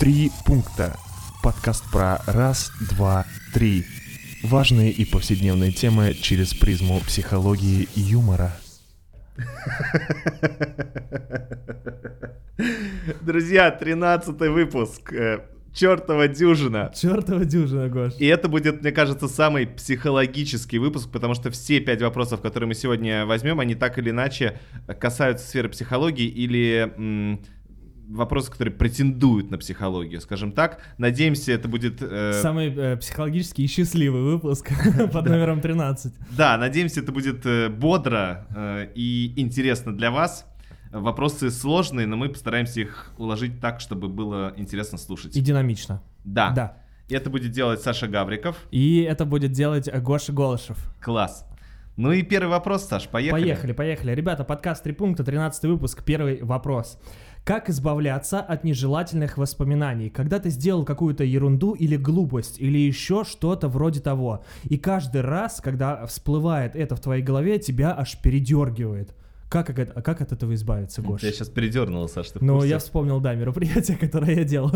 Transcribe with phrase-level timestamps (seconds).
[0.00, 0.96] Три пункта.
[1.42, 3.84] Подкаст про раз, два, три.
[4.42, 8.56] Важные и повседневные темы через призму психологии и юмора.
[13.20, 15.12] Друзья, 13 выпуск.
[15.12, 15.40] э,
[15.74, 16.90] Чертова дюжина.
[16.94, 18.14] Чертова дюжина, Гош.
[18.18, 22.74] И это будет, мне кажется, самый психологический выпуск, потому что все пять вопросов, которые мы
[22.74, 24.58] сегодня возьмем, они так или иначе
[24.98, 27.40] касаются сферы психологии или м,
[28.10, 30.80] вопросы, которые претендуют на психологию, скажем так.
[30.98, 32.02] Надеемся, это будет...
[32.02, 34.70] э, Самый э, психологический и счастливый выпуск
[35.12, 36.12] под номером 13.
[36.36, 40.46] Да, надеемся, это будет э, бодро э, и интересно для вас.
[40.92, 45.36] Вопросы сложные, но мы постараемся их уложить так, чтобы было интересно слушать.
[45.36, 46.02] И динамично.
[46.24, 46.50] Да.
[46.50, 46.76] Да.
[47.08, 48.56] И это будет делать Саша Гавриков.
[48.72, 50.78] И это будет делать Гоша Голышев.
[51.00, 51.46] Класс.
[51.96, 53.42] Ну и первый вопрос, Саш, поехали.
[53.42, 54.12] Поехали, поехали.
[54.14, 56.98] Ребята, подкаст «Три пункта», 13 выпуск, первый вопрос.
[57.44, 63.68] Как избавляться от нежелательных воспоминаний, когда ты сделал какую-то ерунду или глупость, или еще что-то
[63.68, 64.44] вроде того.
[64.64, 69.14] И каждый раз, когда всплывает это в твоей голове, тебя аж передергивает.
[69.50, 71.22] Как, а как от этого избавиться, Гош?
[71.24, 74.70] Я сейчас передернул, Саш, ты Ну, я вспомнил, да, мероприятие, которое я делал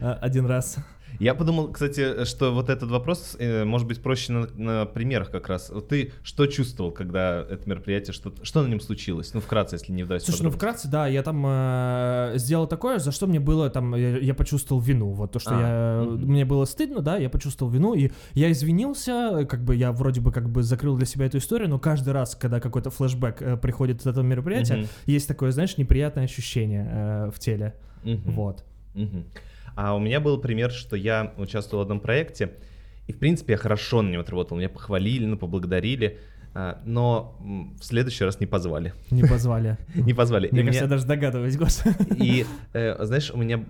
[0.00, 0.76] э, один раз.
[1.18, 5.48] Я подумал, кстати, что вот этот вопрос э, может быть проще на, на примерах как
[5.48, 5.70] раз.
[5.70, 9.34] Вот ты что чувствовал, когда это мероприятие, что, что на нем случилось?
[9.34, 12.98] Ну, вкратце, если не вдаваться в Слушай, ну вкратце, да, я там э, сделал такое,
[12.98, 16.26] за что мне было там, я, я почувствовал вину, вот то, что А, я, мгм.
[16.30, 20.32] мне было стыдно, да, я почувствовал вину, и я извинился, как бы я вроде бы
[20.32, 24.00] как бы закрыл для себя эту историю, но каждый раз, когда какой-то флешбэк э, приходит
[24.00, 24.86] от этого мероприятия, Мгм.
[25.06, 28.20] есть такое, знаешь, неприятное ощущение э, в теле, Мгм.
[28.24, 28.64] вот.
[28.94, 29.24] Мгм.
[29.80, 32.50] А у меня был пример, что я участвовал в одном проекте,
[33.06, 34.58] и, в принципе, я хорошо на нем отработал.
[34.58, 36.18] Меня похвалили, ну, поблагодарили,
[36.52, 37.38] а, но
[37.80, 38.92] в следующий раз не позвали.
[39.10, 39.78] Не позвали.
[39.94, 40.50] Не позвали.
[40.52, 41.82] Мне кажется, я даже догадываюсь, Гос.
[42.18, 43.64] И, э, знаешь, у меня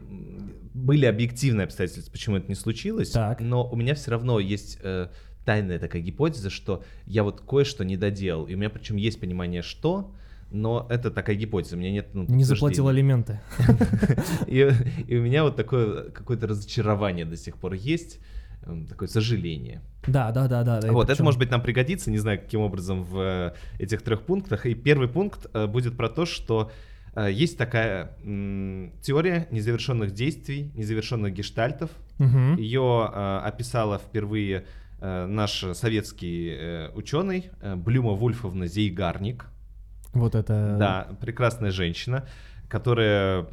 [0.74, 3.40] были объективные обстоятельства, почему это не случилось, Так.
[3.40, 5.10] но у меня все равно есть э,
[5.44, 9.62] тайная такая гипотеза, что я вот кое-что не доделал, и у меня причем есть понимание,
[9.62, 10.12] что,
[10.50, 13.40] но это такая гипотеза, у меня нет ну, Не заплатил алименты.
[14.46, 14.70] И,
[15.06, 18.18] и у меня вот такое какое-то разочарование до сих пор есть,
[18.62, 19.80] эм, такое сожаление.
[20.06, 20.92] Да, да, да, да.
[20.92, 24.66] вот, это может быть нам пригодится, не знаю, каким образом в э, этих трех пунктах.
[24.66, 26.72] И первый пункт э, будет про то, что
[27.14, 31.90] э, есть такая м, теория незавершенных действий, незавершенных гештальтов.
[32.18, 34.66] Ее э, описала впервые
[35.00, 39.46] э, наш советский э, ученый э, Блюма Вульфовна Зейгарник.
[40.12, 40.76] Вот это...
[40.78, 42.26] Да, прекрасная женщина,
[42.68, 43.46] которая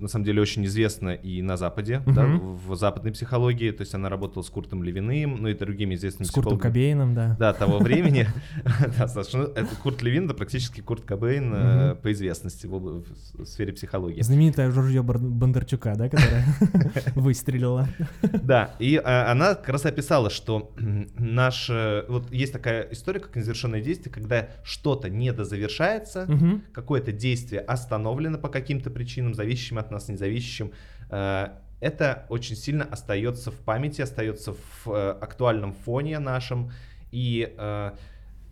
[0.00, 2.56] на самом деле очень известна и на Западе, да, Мгм.
[2.56, 3.70] в западной психологии.
[3.70, 6.72] То есть она работала с Куртом Левиным, ну и другими известными С Куртом психологами.
[6.72, 7.36] Кобейном, да.
[7.38, 8.26] Да, того времени.
[8.98, 13.04] Да, это Курт Левин, да, практически Курт Кобейн э, по известности в
[13.44, 14.20] сфере психологии.
[14.22, 16.44] Знаменитое ружье Бондарчука, да, которое
[17.14, 17.88] выстрелило.
[18.42, 20.72] Да, и а, она как раз описала, что
[21.18, 21.68] наш...
[21.70, 26.28] э, Вот есть такая история, как незавершенное действие, когда что-то недозавершается,
[26.72, 30.72] какое-то действие остановлено по каким-то причинам, зависящим от нас, независящим,
[31.10, 31.48] э,
[31.80, 36.70] это очень сильно остается в памяти, остается в э, актуальном фоне нашем,
[37.12, 37.90] и э,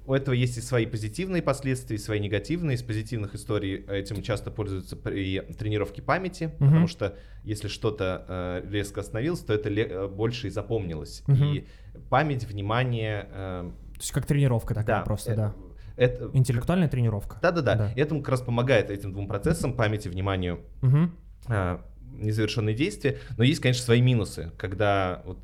[0.06, 2.74] у этого есть и свои позитивные последствия, и свои негативные.
[2.74, 6.66] Из позитивных историй этим часто пользуются при тренировке памяти, Мгм.
[6.68, 11.22] потому что если что-то резко остановилось, то это больше и запомнилось.
[11.26, 11.44] Мгм.
[11.44, 11.66] И
[12.10, 13.22] память, внимание...
[13.30, 15.54] То есть как тренировка такая просто, э, да.
[15.96, 17.38] Это, Интеллектуальная тренировка.
[17.40, 17.74] да-да-да.
[17.76, 17.92] Да.
[17.96, 21.14] Этому как раз помогает этим двум процессам, памяти, вниманию, Мгм.
[21.48, 23.18] А, незавершенные действия.
[23.36, 25.38] Но есть, конечно, свои минусы, когда вот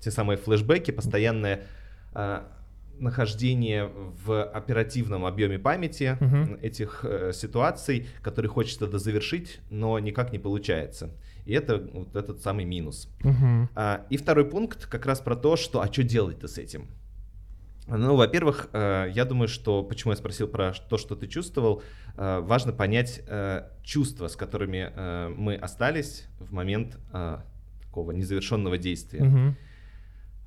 [0.00, 1.62] те самые флешбеки, постоянное
[2.12, 2.50] а,
[2.98, 3.86] нахождение
[4.24, 6.58] в оперативном объеме памяти Мгм.
[6.60, 11.10] этих э, ситуаций, которые хочется дозавершить, но никак не получается.
[11.46, 13.08] И это вот этот самый минус.
[13.22, 13.70] Мгм.
[13.74, 16.88] А, И второй пункт как раз про то, что а что делать-то с этим?
[17.86, 21.82] Ну, во-первых, э, я думаю, что почему я спросил про то, что ты чувствовал,
[22.16, 26.98] э, важно понять э, чувства, с которыми мы остались в момент
[27.82, 29.56] такого незавершенного действия.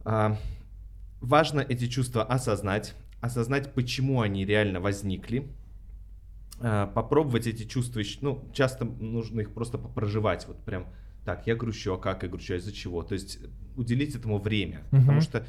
[0.06, 0.38] А,
[1.22, 5.48] Важно эти чувства осознать, осознать, почему они реально возникли,
[6.60, 10.88] попробовать эти чувства, ну, часто нужно их просто попроживать, вот прям,
[11.24, 13.04] так, я грущу, а как я грущу, а из-за чего?
[13.04, 13.40] То есть
[13.78, 15.22] уделить этому время, потому Мгм.
[15.22, 15.46] что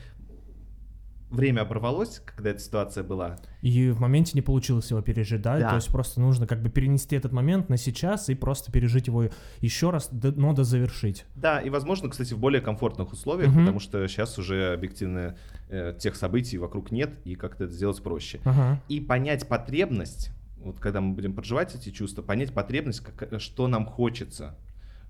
[1.35, 5.59] время оборвалось, когда эта ситуация была, И в моменте не получилось его пережить, да?
[5.59, 5.69] Да.
[5.71, 9.29] То есть просто нужно как бы перенести этот момент на сейчас и просто пережить его
[9.61, 11.25] еще раз, но дозавершить.
[11.35, 13.61] Да, и, возможно, кстати, в более комфортных условиях, Мгм.
[13.61, 15.37] потому что сейчас уже объективно
[15.69, 18.41] э, тех событий вокруг нет, и как-то это сделать проще.
[18.45, 18.81] Ага.
[18.89, 23.87] И понять потребность, вот когда мы будем проживать эти чувства, понять потребность, как, что нам
[23.87, 24.57] хочется,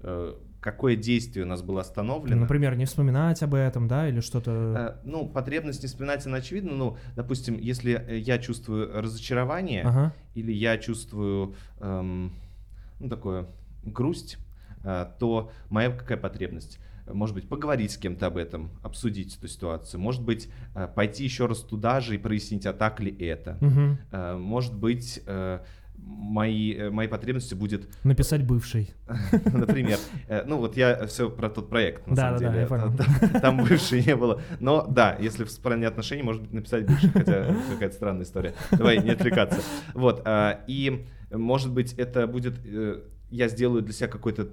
[0.00, 2.40] э, какое действие у нас было остановлено.
[2.40, 4.96] Например, не вспоминать об этом, да, или что-то...
[5.02, 6.72] Э, ну, потребность не вспоминать, она очевидна.
[6.72, 10.14] Ну, допустим, если э, я чувствую разочарование, Ага.
[10.34, 12.32] или я чувствую, эм,
[12.98, 13.46] ну, такое,
[13.84, 14.38] грусть,
[14.84, 16.78] э, то моя какая потребность?
[17.06, 20.00] Может быть, поговорить с кем-то об этом, обсудить эту ситуацию.
[20.00, 23.58] Может быть, э, пойти еще раз туда же и прояснить, а так ли это.
[24.10, 25.22] Э, Может быть,
[25.96, 28.92] мои, э, моей потребностью будет Написать бывший.
[29.52, 29.98] Например,
[30.28, 32.66] э, ну вот я все про тот проект, на Да, самом да, да, деле.
[32.66, 33.40] понял.
[33.40, 34.40] Там, бывшей не было.
[34.60, 38.54] Но да, если в стороне отношений, может быть, написать бывший, хотя какая-то странная история.
[38.70, 39.60] Давай не отвлекаться.
[39.94, 44.48] Вот, а, и может быть, это будет, э, я сделаю для себя какой-то,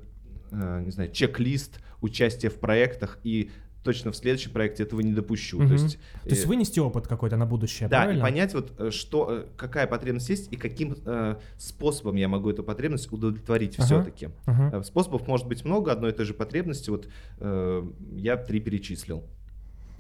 [0.52, 3.52] не знаю, чек-лист участия в проектах и
[3.84, 5.60] точно в следующем проекте этого не допущу.
[5.60, 5.68] Мгм.
[5.68, 8.20] То есть, То есть э, вынести опыт какой-то на будущее, да, правильно?
[8.20, 12.50] и понять вот, э, что, э, какая потребность есть и каким э, способом я могу
[12.50, 13.86] эту потребность удовлетворить Ага.
[13.86, 14.30] все-таки.
[14.46, 14.84] Ага.
[14.84, 16.90] Способов может быть много одной и той же потребности.
[16.90, 17.08] Вот
[17.40, 17.84] э,
[18.16, 19.24] я три перечислил.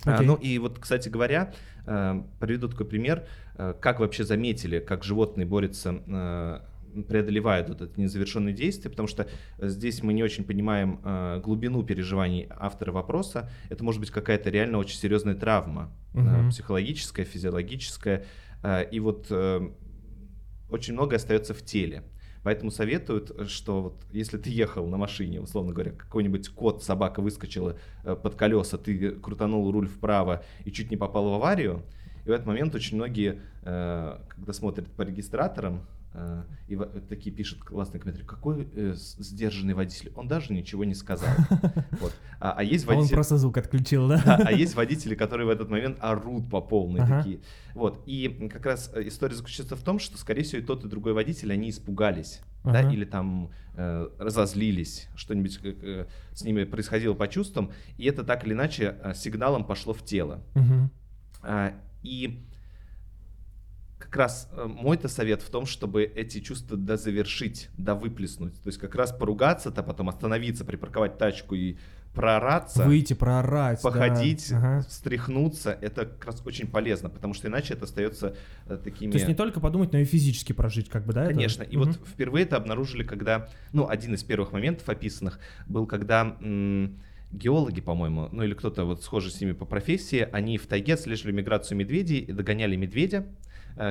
[0.03, 0.25] А, Окей.
[0.25, 1.53] ну и вот, кстати говоря,
[1.85, 3.25] э, приведу такой пример,
[3.55, 6.61] э, как вообще заметили, как животные борются,
[7.07, 9.27] преодолевают вот это незавершенное действие, потому что
[9.59, 13.49] здесь мы не очень понимаем э, глубину переживаний автора вопроса.
[13.69, 16.49] Это может быть какая-то реально очень серьезная травма, э, Мгм.
[16.49, 18.25] психологическая, физиологическая,
[18.63, 19.69] э, и вот э,
[20.69, 22.03] очень многое остается в теле.
[22.43, 27.21] Поэтому советуют, э, что вот если ты ехал на машине, условно говоря, какой-нибудь кот, собака
[27.21, 31.83] выскочила э, под колеса, ты крутанул руль вправо и чуть не попал в аварию,
[32.25, 36.00] и в этот момент очень многие, э, когда смотрят по регистраторам, э,
[36.67, 41.29] и во- такие пишут классные комментарии, какой э, сдержанный водитель, он даже ничего не сказал.
[42.01, 42.13] Вот.
[42.39, 43.15] А, а есть А он водители...
[43.15, 44.21] просто звук отключил, да?
[44.25, 47.17] Да, а есть водители, которые в этот момент орут по полной Ага.
[47.19, 47.39] такие.
[47.75, 48.01] Вот.
[48.07, 51.13] И как раз э, история заключается в том, что, скорее всего, и тот, и другой
[51.13, 52.41] водитель, они испугались.
[52.63, 52.91] Да, Ага.
[52.91, 58.45] или там э, разозлились, что-нибудь э, э, с ними происходило по чувствам, и это так
[58.45, 60.43] или иначе э, сигналом пошло в тело.
[60.55, 60.91] Мгм.
[61.43, 61.73] А,
[62.03, 62.43] И
[64.11, 68.61] как раз э, мой-то совет в том, чтобы эти чувства дозавершить, довыплеснуть.
[68.61, 71.77] То есть как раз поругаться-то, потом остановиться, припарковать тачку и
[72.13, 73.79] проораться Выйти, проорать.
[73.81, 73.89] да.
[73.89, 74.85] походить, Ага.
[74.89, 78.35] встряхнуться, это как раз очень полезно, потому что иначе это остается
[78.67, 79.11] э, такими...
[79.11, 81.23] То есть не только подумать, но и физически прожить, как бы, да?
[81.23, 81.33] это?
[81.33, 81.63] Конечно.
[81.63, 81.85] И Мгм.
[81.85, 86.99] вот впервые это обнаружили, когда, ну, один из первых моментов описанных был, когда м,
[87.31, 91.31] геологи, по-моему, ну или кто-то вот схожий с ними по профессии, они в тайге отслеживали
[91.31, 93.25] миграцию медведей и догоняли медведя,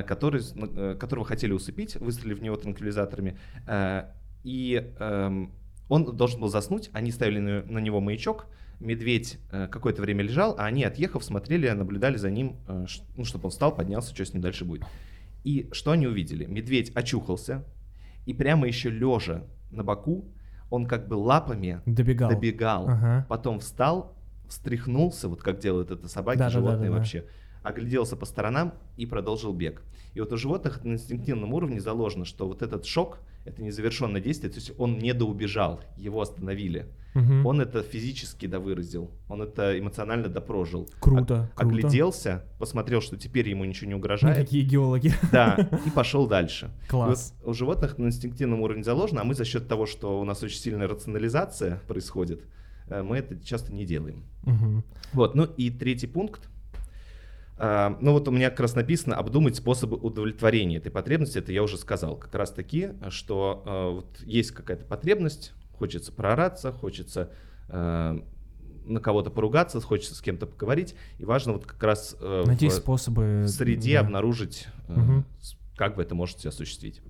[0.03, 3.37] который, с- э, которого хотели усыпить, выстрелив в него транквилизаторами.
[3.67, 4.03] э,
[4.43, 5.51] И эм,
[5.89, 8.47] он должен был заснуть, они ставили на, него маячок,
[8.79, 12.85] медведь э, какое-то время лежал, а они, отъехав, смотрели, наблюдали за ним, э,
[13.17, 14.83] ну, чтобы он встал, поднялся, что с ним дальше будет.
[15.43, 16.45] И что они увидели?
[16.45, 17.63] Медведь очухался,
[18.25, 20.25] и прямо еще лежа на боку,
[20.71, 22.29] он как бы лапами Добегал.
[22.29, 23.25] добегал, Ага.
[23.29, 24.15] потом встал,
[24.47, 26.69] встряхнулся, вот как делают это собаки, Да-да-да-да-да.
[26.71, 27.25] животные вообще,
[27.63, 29.81] огляделся по сторонам и продолжил бег.
[30.13, 34.51] И вот у животных на инстинктивном уровне заложено, что вот этот шок— это незавершенное действие,
[34.51, 36.87] то есть он не доубежал, его остановили.
[37.13, 37.45] Мгм.
[37.45, 40.89] Он это физически довыразил, он это эмоционально допрожил.
[40.99, 41.75] Круто, О- круто.
[41.75, 44.37] Огляделся, посмотрел, что теперь ему ничего не угрожает.
[44.37, 45.13] Никакие геологи.
[45.31, 46.71] Да, и пошел дальше.
[46.85, 47.33] И Класс.
[47.41, 50.41] вот у животных на инстинктивном уровне заложено, а мы за счет того, что у нас
[50.43, 52.43] очень сильная рационализация происходит,
[52.87, 54.23] э, мы это часто не делаем.
[54.43, 54.83] Мгм.
[55.13, 56.47] Вот, ну и третий пункт.
[57.63, 61.37] А, Ну вот у меня как раз написано обдумать способы удовлетворения этой потребности.
[61.37, 62.17] Это я уже сказал.
[62.17, 67.29] Как раз таки, что э, вот есть какая-то потребность, хочется проораться, хочется
[67.69, 68.19] э,
[68.85, 70.95] на кого-то поругаться, хочется с кем-то поговорить.
[71.19, 73.45] И важно вот как раз э, Найти в, способы.
[73.47, 73.99] среде да.
[73.99, 74.67] обнаружить,
[75.39, 77.01] с- как вы это можете осуществить.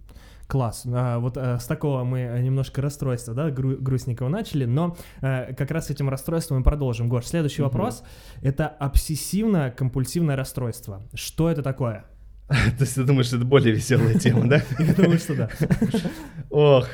[0.52, 0.84] Класс.
[0.86, 5.72] А, вот э, с такого мы немножко расстройства, да, гру- грустненького начали, но э, как
[5.72, 7.08] раз с этим расстройством мы продолжим.
[7.08, 7.72] Гош, следующий Мгм.
[7.72, 8.04] вопрос—
[8.42, 11.04] это обсессивно-компульсивное расстройство.
[11.14, 12.04] Что это такое?
[12.50, 14.62] То есть ты думаешь, это более веселая тема, да?
[14.80, 15.50] Я думаю, что да.
[16.50, 16.88] Ох.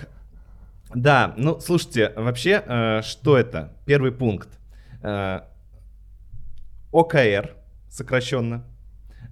[0.94, 3.74] Да, ну слушайте, вообще, э, что это?
[3.88, 4.50] Первый пункт.
[5.02, 5.40] Э,
[6.92, 7.56] ОКР,
[7.90, 8.64] сокращенно.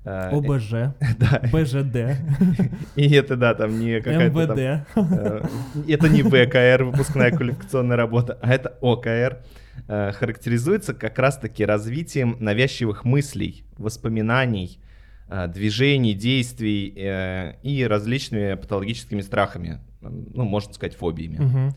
[0.06, 0.72] Э, ОБЖ,
[1.20, 1.96] Да, БЖД,
[2.96, 4.88] и это, да, там не какая-то МВД.
[4.96, 5.42] э,
[5.88, 9.42] Это не ВКР, выпускная квалификационная работа, а это ОКР.
[9.88, 14.80] Э, Характеризуется как раз-таки развитием навязчивых мыслей, воспоминаний,
[15.28, 21.74] э, движений, действий э, и различными патологическими страхами, э, ну, можно сказать, фобиями.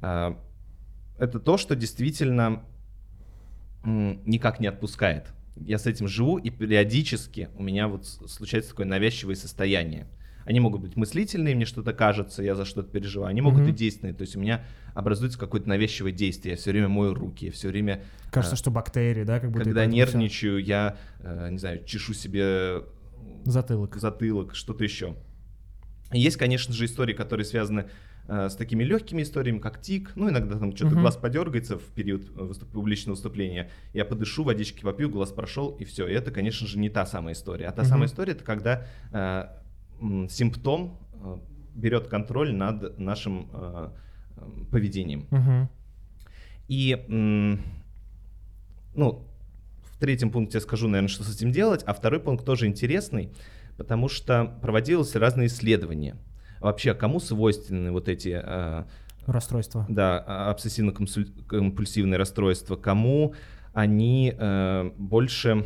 [0.00, 2.62] Это то, что действительно
[3.84, 5.32] никак не отпускает.
[5.66, 10.06] Я с этим живу, и периодически у меня вот случается такое навязчивое состояние.
[10.44, 13.28] Они могут быть мыслительные, мне что-то кажется, я за что-то переживаю.
[13.28, 13.68] Они могут Мгм.
[13.68, 16.52] быть действенные, то есть у меня образуется какое-то навязчивое действие.
[16.52, 19.62] Я все время мою руки, я все время, Кажется, а, что бактерии, да, как будто...
[19.62, 22.82] и когда нервничаю, я, э, не знаю, чешу себе
[23.44, 23.96] Затылок.
[23.96, 25.16] затылок, что-то еще.
[26.12, 27.86] Есть, конечно же, истории, которые связаны э,
[28.28, 30.12] с такими легкими историями, как тик.
[30.14, 31.00] Ну, иногда там что-то Мгм.
[31.00, 33.70] глаз подергается в период э, выступ- публичного выступления.
[33.94, 36.06] Я подышу, водички попью, глаз прошел, и все.
[36.06, 37.66] И это, конечно же, не та самая история.
[37.68, 37.88] А та Мгм.
[37.88, 39.44] самая история это когда э,
[40.28, 41.38] симптом э,
[41.74, 43.90] берет контроль над нашим э,
[44.36, 45.26] э, поведением.
[45.30, 45.68] Мгм.
[46.68, 47.60] И, м,
[48.94, 49.24] ну,
[49.90, 53.30] в третьем пункте я скажу, наверное, что с этим делать, а второй пункт тоже интересный,
[53.76, 56.16] потому что проводились разные исследования.
[56.60, 58.84] Вообще, кому свойственны вот эти, э,
[59.26, 59.84] Расстройство.
[59.88, 60.24] да,
[60.56, 63.34] обсессивно-компульсивные расстройства, кому
[63.74, 65.64] они э, больше,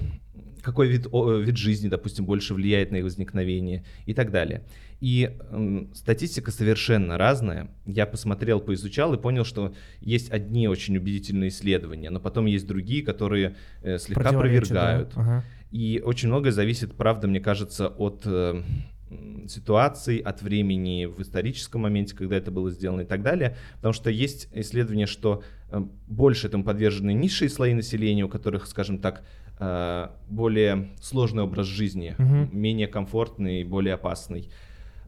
[0.63, 4.63] какой вид, о- вид жизни, допустим, больше влияет на их возникновение и так далее.
[5.01, 7.69] И м, статистика совершенно разная.
[7.87, 13.03] Я посмотрел, поизучал и понял, что есть одни очень убедительные исследования, но потом есть другие,
[13.03, 14.83] которые э, слегка Противоречит, да.
[15.01, 15.13] опровергают.
[15.17, 15.45] Ага.
[15.73, 18.63] И очень многое зависит, правда, мне кажется, от э,
[19.13, 23.57] м, ситуации, от времени в историческом моменте, когда это было сделано и так далее.
[23.77, 28.99] Потому что есть исследования, что э, больше этому подвержены низшие слои населения, у которых, скажем
[28.99, 29.23] так,
[29.59, 32.49] э, более сложный образ жизни, Мгм.
[32.53, 34.51] менее комфортный и более опасный.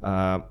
[0.01, 0.49] А,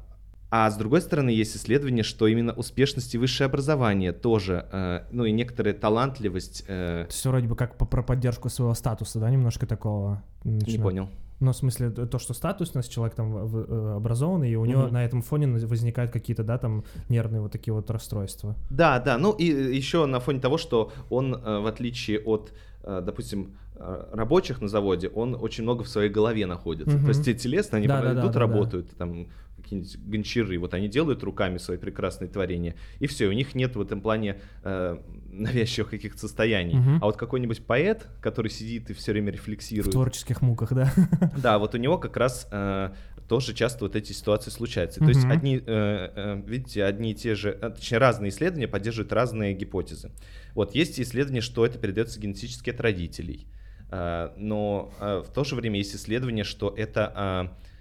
[0.52, 5.26] а с другой стороны, есть исследование, что именно успешность и высшее образование тоже, э, ну
[5.26, 9.66] и некоторая талантливость, э, есть вроде бы как по- про поддержку своего статуса, да, немножко
[9.66, 10.22] такого.
[10.44, 10.82] не начинает.
[10.84, 11.10] понял.
[11.44, 15.22] Ну, в смысле, то, что статусность, человек там э, образованный, и у него на этом
[15.22, 18.56] фоне возникают какие-то, да, там нервные вот такие вот расстройства.
[18.70, 23.02] Да, да, ну и еще на фоне того, что он, э, в отличие от, э,
[23.06, 26.96] допустим, э, рабочих на заводе, он очень много в своей голове находится.
[26.96, 27.04] Мгм.
[27.04, 28.40] То есть те телесно, они Да, да, да, идут, да, да.
[28.40, 29.28] работают, там
[29.64, 33.82] какие-нибудь гончары, вот они делают руками свои прекрасные творения, и все, у них нет в
[33.82, 34.98] этом плане э,
[35.32, 36.76] навязчивых каких-то состояний.
[36.76, 37.00] Мгм.
[37.02, 40.94] А вот какой-нибудь поэт, который сидит и все время В рефлексирует, творческих муках, да.
[41.38, 42.92] да, вот у него как раз э,
[43.28, 45.00] тоже часто вот эти ситуации случаются.
[45.00, 49.12] То есть одни, э, э, видите, одни и те же, э, точнее разные исследования поддерживают
[49.14, 50.12] разные гипотезы.
[50.54, 53.48] Вот есть исследования, что это передается генетически от родителей,
[53.94, 57.73] Э, но э, в то же время есть исследование, что это э,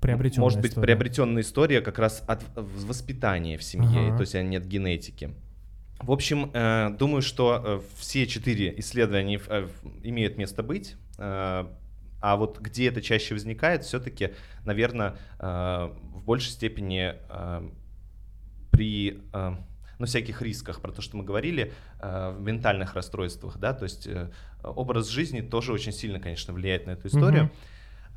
[0.00, 0.86] Приобретенная может быть история.
[0.86, 4.16] приобретенная история как раз от воспитания в семье, Ага.
[4.16, 5.34] то есть а не от генетики.
[6.00, 9.68] В общем, э, думаю, что э, все четыре исследования э,
[10.04, 10.96] имеют место быть.
[11.18, 11.66] э,
[12.20, 14.30] а вот где это чаще возникает, все-таки,
[14.64, 17.68] наверное, в большей степени э,
[18.72, 19.56] при э,
[19.98, 24.06] ну, всяких рисках, про то, что мы говорили, э, в ментальных расстройствах, да, то есть
[24.06, 24.30] э,
[24.62, 27.44] образ жизни тоже очень сильно, конечно, влияет на эту историю.
[27.44, 27.52] Мгм.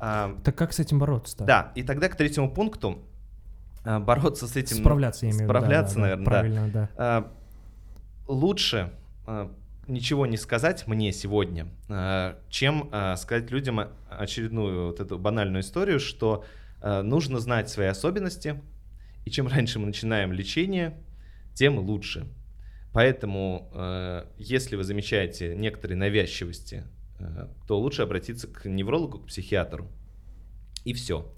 [0.02, 1.44] Так как с этим бороться-то?
[1.44, 3.06] да, и тогда к третьему пункту
[3.84, 4.76] а, бороться с этим.
[4.76, 6.30] Справляться, я имею в виду, да, Справляться, да, да, наверное, да.
[6.30, 6.88] Правильно, да.
[6.96, 7.32] А,
[8.28, 8.92] Лучше
[9.26, 9.52] а,
[9.86, 16.44] ничего не сказать мне сегодня, а, чем сказать людям очередную вот эту банальную историю, что
[16.80, 18.60] нужно знать свои особенности,
[19.24, 20.98] и чем раньше мы начинаем лечение,
[21.54, 22.26] тем лучше.
[22.92, 26.82] Поэтому, если вы замечаете некоторые навязчивости,
[27.66, 29.86] то лучше обратиться к неврологу, к психиатру.
[30.84, 31.32] И все.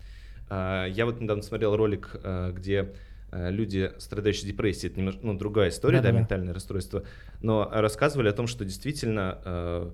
[0.50, 2.94] Я вот недавно смотрел ролик, э, где
[3.32, 6.20] э, люди, страдающие депрессией, это немножко, ну, другая история, да, Да-да-да.
[6.20, 7.04] ментальное расстройство,
[7.40, 9.90] но рассказывали о том, что действительно э,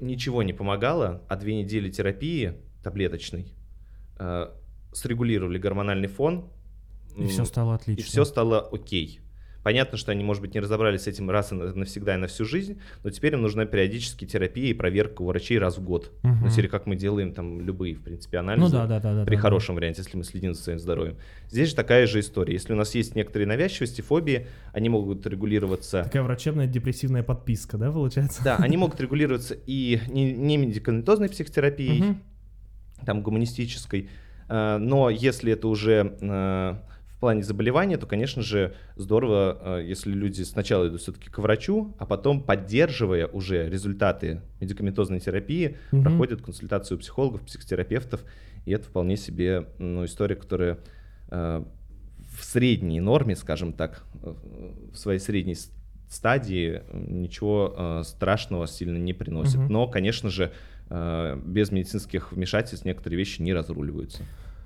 [0.00, 3.52] ничего не помогало, а две недели терапии таблеточной
[4.18, 4.46] э,
[4.92, 6.50] срегулировали гормональный фон,
[7.16, 8.00] И все стало отлично.
[8.00, 9.20] и все стало окей.
[9.62, 12.26] Понятно, что они, может быть, не разобрались с этим раз и на- навсегда и на
[12.26, 16.10] всю жизнь, но теперь им нужна периодически терапия и проверка у врачей раз в год.
[16.22, 16.40] Мгм.
[16.42, 18.64] Ну, серии, как мы делаем там любые, в принципе, анализы.
[18.64, 19.24] Ну да, да, да, да.
[19.24, 21.16] При да, хорошем варианте, если мы следим за своим здоровьем.
[21.48, 22.54] Здесь же такая же история.
[22.54, 25.30] Если у нас есть некоторые навязчивости, фобии, они могут да.
[25.30, 26.02] регулироваться.
[26.04, 28.42] Такая врачебная депрессивная подписка, да, получается?
[28.42, 32.22] Да, они могут регулироваться и не, не медикаментозной психотерапией, Мгм.
[33.06, 34.08] там гуманистической.
[34.48, 36.74] Э, Но если это уже э,
[37.22, 42.04] плане заболевания, то, конечно же, здорово, э, если люди сначала идут все-таки к врачу, а
[42.04, 46.02] потом, поддерживая уже результаты медикаментозной терапии, Мгм.
[46.02, 48.24] проходят консультацию психологов, психотерапевтов.
[48.64, 50.80] И это вполне себе ну, история, которая
[51.30, 51.64] э,
[52.36, 54.04] в средней норме, скажем так,
[54.92, 55.56] в своей средней
[56.08, 59.58] стадии ничего э, страшного сильно не приносит.
[59.60, 59.72] Мгм.
[59.72, 60.50] Но, конечно же,
[60.90, 64.24] э, без медицинских вмешательств некоторые вещи не разруливаются.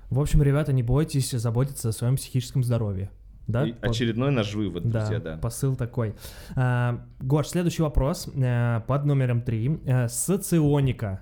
[0.09, 3.11] В общем, ребята, не бойтесь заботиться о своем психическом здоровье.
[3.47, 3.65] Да?
[3.65, 5.37] И очередной наш вывод, Да, друзья, да.
[5.37, 6.15] посыл такой.
[6.55, 9.79] А, Гош, следующий вопрос э, под номером три.
[9.85, 11.21] Э, Соционика.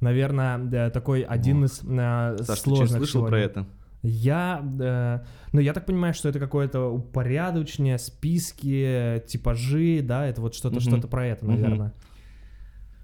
[0.00, 3.28] Наверное, да, такой один из э, Саш, ты сложных слышал сегодня.
[3.28, 3.66] про это?
[4.02, 5.18] Я, э,
[5.52, 10.80] ну, я так понимаю, что это какое-то упорядочение, списки, типажи, да, это вот что-то, Мгм.
[10.80, 11.92] что-то про это, наверное.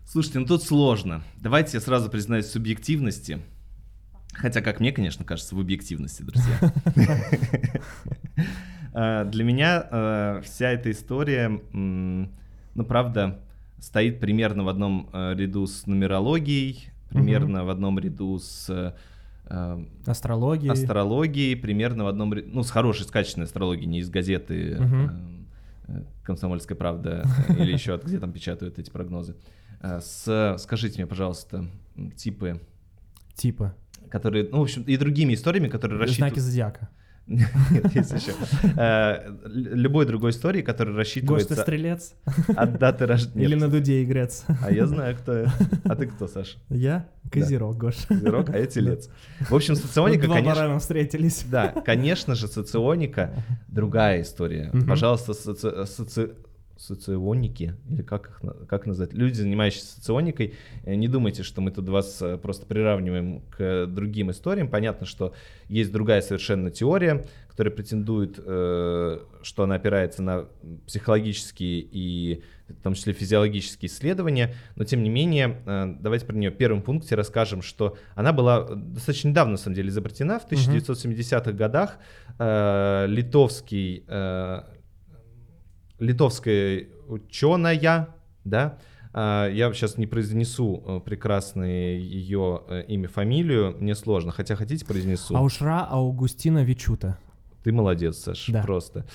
[0.06, 1.22] Слушайте, ну тут сложно.
[1.38, 3.40] Давайте я сразу признаюсь в субъективности.
[4.36, 6.72] Хотя, как мне, конечно, кажется, в объективности, друзья.
[8.92, 13.40] А, Для меня э, вся эта история, ну, правда,
[13.78, 18.92] стоит примерно в одном э, ряду с нумерологией, примерно в одном ряду с э,
[19.46, 20.72] э, Астрология.
[20.72, 25.08] астрологией, примерно в одном ряду, ну, с хорошей, с качественной астрологией, не из газеты э,
[25.88, 29.36] э, «Комсомольская правда» э, или еще от где там печатают эти прогнозы.
[29.80, 31.66] Э, С, скажите мне, пожалуйста,
[32.16, 32.60] типы,
[33.36, 33.74] Типа.
[34.10, 36.38] Которые, ну, в общем, и другими историями, которые Знаки рассчитывают...
[36.38, 36.88] зодиака.
[37.26, 38.32] Нет, есть еще.
[38.76, 42.14] Э, Любой другой истории, который Гош, ты рассчитывается стрелец?
[42.54, 43.44] от даты рождения.
[43.46, 44.44] Или на дуде игрец?
[44.62, 45.52] А я знаю, кто я.
[45.84, 46.58] А ты кто, Саша?
[46.68, 47.08] Я?
[47.32, 47.96] Козерог, Гош.
[48.08, 49.10] Козерог, а я телец.
[49.40, 50.54] В общем, соционика, Два конечно...
[50.54, 51.44] барана встретились.
[51.50, 53.32] Да, конечно же, соционика
[53.66, 54.72] другая история.
[54.86, 55.34] Пожалуйста,
[56.76, 60.54] соционики, или как их как назвать, люди, занимающиеся соционикой,
[60.84, 64.68] э, не думайте, что мы тут вас э, просто приравниваем к другим историям.
[64.68, 65.34] Понятно, что
[65.68, 70.46] есть другая совершенно теория, которая претендует, э, что она опирается на
[70.86, 75.62] психологические и в том числе физиологические исследования, но тем не менее,
[76.00, 79.90] давайте про нее в первом пункте расскажем, что она была достаточно недавно, на самом деле,
[79.90, 81.98] изобретена, в 1970-х годах.
[82.40, 84.02] Литовский,
[85.98, 88.08] литовская ученая,
[88.44, 88.78] да,
[89.12, 94.84] э, я сейчас не произнесу э, прекрасное ее э, имя, фамилию, мне сложно, хотя хотите
[94.84, 95.36] произнесу.
[95.36, 97.18] Аушра Аугустина Вичута.
[97.64, 98.62] Ты молодец, Саш, Да.
[98.62, 99.06] просто.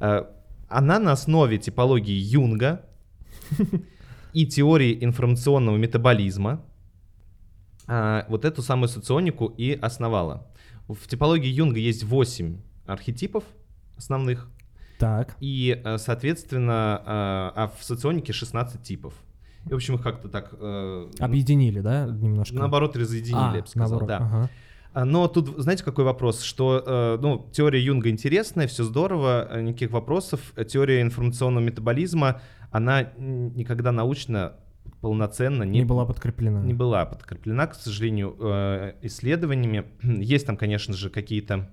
[0.00, 0.24] Э,
[0.68, 2.84] Она на основе типологии Юнга
[4.32, 6.64] и теории информационного метаболизма
[7.88, 10.46] а, вот эту самую соционику и основала.
[10.86, 12.56] В типологии Юнга есть 8
[12.86, 13.42] архетипов
[13.96, 14.48] основных,
[15.00, 15.34] Так.
[15.40, 19.14] и, э, соответственно, а а в соционике 16 типов.
[19.66, 20.54] И, в общем, их как-то так...
[20.58, 22.54] э, Объединили, да, немножко?
[22.54, 23.88] Наоборот, разъединили, А, я бы сказал.
[24.00, 24.16] наоборот, да.
[24.18, 24.50] ага.
[24.92, 26.42] А, Но тут, знаете, какой вопрос?
[26.42, 30.52] Что, э, ну, теория Юнга интересная, все здорово, э, никаких вопросов.
[30.56, 34.54] Э, Теория информационного метаболизма, она никогда научно
[35.00, 36.60] полноценно не, Не была подкреплена.
[36.62, 39.84] не была подкреплена, к сожалению, э, исследованиями.
[40.02, 41.70] Есть там, конечно же, какие-то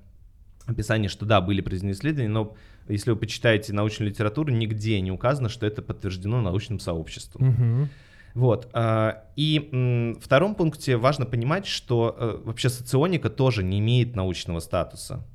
[0.66, 2.56] описания, что да, были произведены исследования, но
[2.90, 7.48] если вы почитаете научную литературу, нигде не указано, что это подтверждено научным сообществом.
[7.48, 7.90] Мгм.
[8.34, 8.70] Вот.
[8.74, 9.70] а, И
[10.20, 15.26] в втором пункте важно понимать, что э, вообще соционика тоже не имеет научного статуса.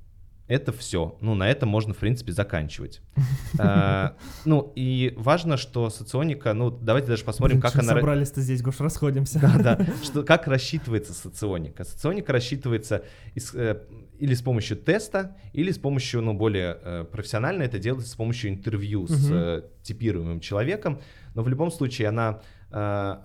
[0.49, 1.17] Это все.
[1.21, 3.01] Ну, на этом можно, в принципе, заканчивать.
[3.59, 7.93] А, Ну, и важно, что соционика, ну, давайте даже посмотрим, как она...
[7.93, 9.41] ра- Собрались-то здесь, Гош, расходимся.
[9.41, 9.87] Да, да.
[10.03, 11.85] Что, как рассчитывается соционика?
[11.85, 13.83] Соционика рассчитывается из, э,
[14.23, 18.51] или с помощью теста, или с помощью, ну, более э, профессионально это делается с помощью
[18.51, 19.35] интервью с Мгм.
[19.35, 21.01] э, типируемым человеком.
[21.35, 23.17] Но в любом случае она э,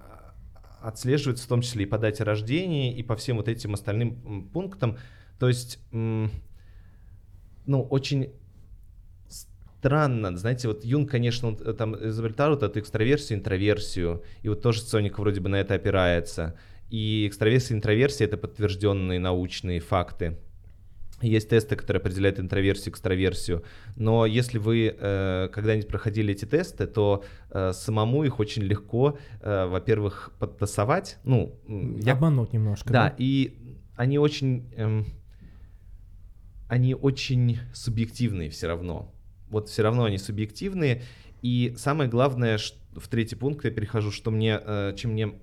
[0.82, 4.98] отслеживается в том числе и по дате рождения, и по всем вот этим остальным пунктам.
[5.38, 6.30] То есть, ну,
[7.68, 8.32] очень
[9.30, 14.64] странно, знаете, вот Юнг, конечно, он, э, там изобретал вот эту экстраверсию, интроверсию, и вот
[14.64, 16.58] тоже Соник вроде бы на это опирается.
[16.90, 20.40] И экстраверсия и интроверсия— это подтвержденные научные факты.
[21.22, 23.64] Есть тесты, которые определяют интроверсию, экстраверсию.
[23.96, 29.66] Но если вы э, когда-нибудь проходили эти тесты, то э, самому их очень легко, э,
[29.66, 31.18] во-первых, подтасовать.
[31.24, 31.56] Ну,
[32.04, 32.94] я Обмануть немножко.
[32.94, 33.58] да, и
[33.96, 35.08] они очень, эм,
[36.68, 39.12] они очень субъективные все равно.
[39.50, 41.02] Вот все равно они субъективные.
[41.42, 45.34] И самое главное, ш- в третий пункт я перехожу, что мне, э, чем мне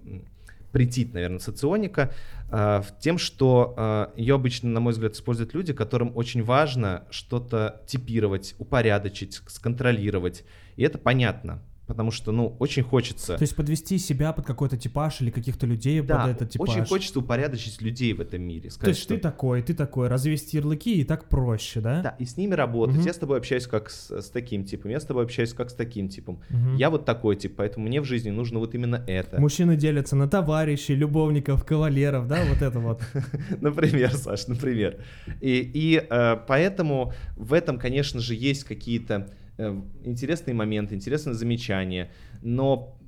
[0.75, 2.13] претит, наверное, соционика,
[2.51, 7.81] э, в тем, что ее обычно, на мой взгляд, используют люди, которым очень важно что-то
[7.87, 10.45] типировать, упорядочить, сконтролировать.
[10.77, 13.37] И это понятно, потому что, ну, очень хочется...
[13.37, 16.68] То есть подвести себя под какой-то типаж или каких-то людей да, под этот типаж.
[16.68, 18.70] очень хочется упорядочить людей в этом мире.
[18.70, 22.03] То Сказать, есть что ты такой, ты такой, развести ярлыки и так проще, да?
[22.03, 22.97] Да, и с ними работать.
[22.97, 23.07] Мгм.
[23.07, 25.75] Я с тобой общаюсь как с, с таким типом, я с тобой общаюсь как с
[25.75, 26.40] таким типом.
[26.49, 26.77] Мгм.
[26.77, 29.40] Я вот такой тип, поэтому мне в жизни нужно вот именно это.
[29.40, 33.03] Мужчины делятся на товарищей, любовников, кавалеров, да, вот это вот.
[33.61, 34.99] Например, Саш, например.
[35.40, 42.11] И, э, поэтому в этом, конечно же, есть какие-то интересные моменты, интересные замечания.
[42.43, 42.99] Но,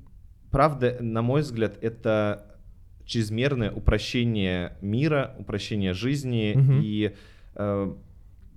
[0.51, 2.57] правда, на мой взгляд, это
[3.05, 6.53] чрезмерное упрощение мира, упрощение жизни.
[6.55, 6.81] Мгм.
[6.83, 7.13] И
[7.55, 7.93] э,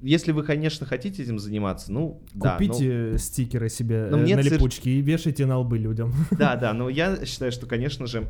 [0.03, 2.57] если вы, конечно, хотите этим заниматься, ну, да.
[2.61, 6.13] ну- Купите стикеры себе Но э, на цир- липучки и вешайте на лбы людям.
[6.31, 8.27] Да, да, но я считаю, что, конечно же,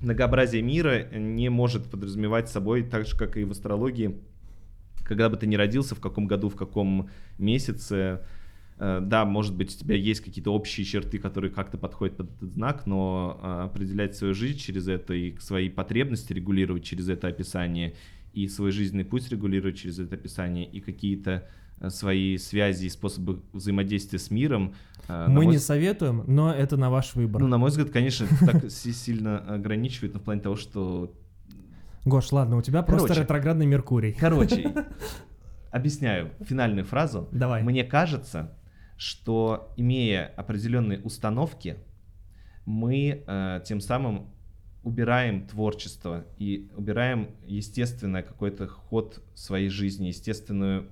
[0.00, 4.16] многообразие мира не может подразумевать собой, так же, как и в астрологии,
[5.04, 8.18] когда бы ты ни родился, в каком году, в каком месяце, э,
[8.78, 12.86] да, может быть, у тебя есть какие-то общие черты, которые как-то подходят под этот знак,
[12.86, 17.94] но э, определять свою жизнь через это и свои потребности регулировать через это описание,
[18.32, 21.48] и свой жизненный путь регулировать через это описание, и какие-то
[21.80, 24.74] э, свои связи и способы взаимодействия с миром.
[25.08, 25.46] Мы мой...
[25.46, 27.42] не советуем, но это на ваш выбор.
[27.42, 31.12] Ну, на мой взгляд, конечно, так сильно ограничивает, но в плане того, что
[32.04, 34.12] Гош, ладно, у тебя Короче, просто ретроградный Меркурий.
[34.12, 34.72] Короче,
[35.70, 37.28] объясняю финальную фразу.
[37.32, 37.62] Давай.
[37.62, 38.52] Мне кажется,
[38.98, 41.76] что имея определенные установки,
[42.66, 44.28] мы э, тем самым
[44.82, 50.88] убираем творчество и убираем естественный какой-то ход своей жизни, естественную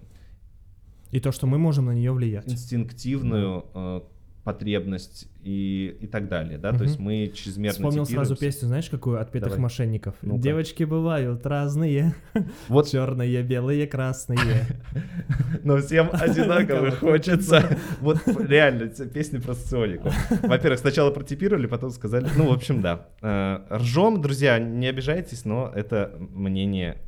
[1.10, 2.50] и то, что мы можем на нее влиять.
[2.50, 4.00] Инстинктивную э,
[4.46, 6.78] потребность и, и так далее, да, угу.
[6.78, 9.58] то есть мы чрезмерно Вспомнил сразу песню, знаешь, какую отпетых Давай.
[9.58, 10.14] мошенников.
[10.22, 10.40] ну -ка.
[10.40, 12.14] Девочки бывают разные,
[12.68, 14.64] вот черные, белые, красные.
[15.64, 17.76] Но всем одинаково хочется.
[18.00, 20.12] Вот реально, песни про социолику.
[20.42, 23.08] Во-первых, сначала протипировали, потом сказали, ну, в общем, да.
[23.22, 26.98] Э, Ржем, друзья, не обижайтесь, но это мнение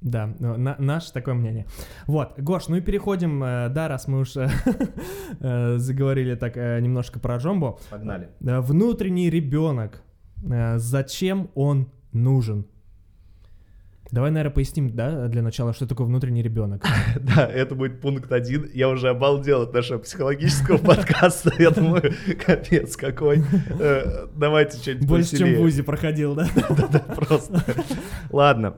[0.00, 1.66] да, на, наше такое мнение.
[2.06, 4.48] Вот, Гош, ну и переходим, э, да, раз мы уже
[5.40, 7.78] э, заговорили так э, немножко про Джомбо.
[7.90, 8.30] Погнали.
[8.40, 10.02] Внутренний ребенок.
[10.76, 12.66] Зачем он нужен?
[14.12, 16.86] Давай, наверное, поясним, да, для начала, что такое внутренний ребенок.
[17.20, 18.70] Да, это будет пункт один.
[18.72, 21.52] Я уже обалдел от нашего психологического подкаста.
[21.58, 22.14] Я думаю,
[22.46, 23.42] капец какой.
[24.36, 26.48] Давайте что-нибудь Больше, чем в ВУЗе проходил, да?
[26.70, 27.64] Да-да, просто.
[28.30, 28.76] Ладно.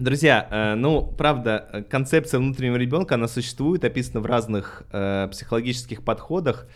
[0.00, 6.66] Друзья, э, ну, правда, концепция внутреннего ребенка, она существует, описана в разных э, психологических подходах.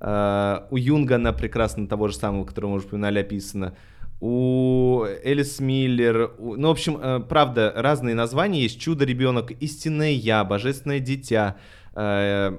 [0.00, 3.76] Э, у Юнга она прекрасно того же самого, которого мы уже упоминали, описана.
[4.18, 8.80] У Элис Миллер, у, ну, в общем, э, правда, разные названия есть.
[8.80, 11.58] Чудо-ребенок, истинное я, божественное дитя.
[11.94, 12.58] Э,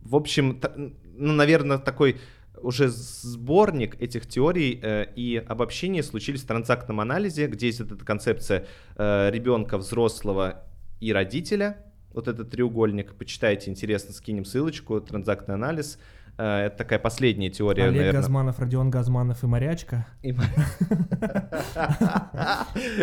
[0.00, 0.58] в общем,
[1.18, 2.16] ну, наверное, такой
[2.62, 8.04] уже сборник этих теорий э, и обобщения случились в транзактном анализе, где есть вот эта
[8.04, 10.64] концепция э, ребенка, взрослого
[11.00, 11.78] и родителя.
[12.12, 15.98] Вот этот треугольник, почитайте, интересно, скинем ссылочку, транзактный анализ.
[16.38, 18.20] Э, это такая последняя теория, Олег наверное.
[18.20, 20.06] Газманов, Родион Газманов и Морячка.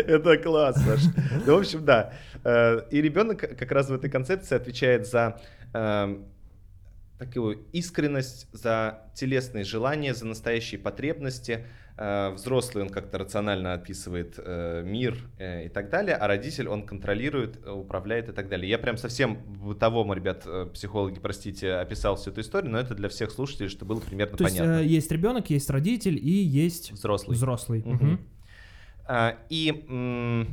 [0.06, 1.00] Это класс, Саш.
[1.46, 2.12] Ну, в общем, да.
[2.44, 5.40] Э, и ребенок как раз в этой концепции отвечает за
[5.72, 6.26] эм,
[7.20, 11.66] такую искренность, за телесные желания, за настоящие потребности.
[11.98, 16.86] Э, взрослый, он как-то рационально описывает э, мир э, и так далее, а родитель, он
[16.86, 18.70] контролирует, управляет и так далее.
[18.70, 23.30] Я прям совсем бытовому, ребят, психологи, простите, описал всю эту историю, но это для всех
[23.30, 24.80] слушателей, чтобы было примерно То понятно.
[24.80, 27.36] есть есть ребенок, есть родитель и есть взрослый.
[27.36, 27.82] Взрослый.
[27.82, 28.18] Угу.
[29.50, 30.46] И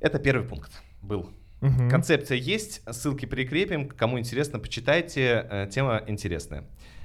[0.00, 1.28] это первый пункт был.
[1.64, 1.88] Угу.
[1.88, 3.88] Концепция есть, ссылки прикрепим.
[3.88, 5.46] Кому интересно, почитайте.
[5.50, 6.64] Э, тема интересная.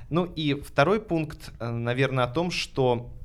[0.10, 3.16] Ну и второй пункт, э, наверное, о том, что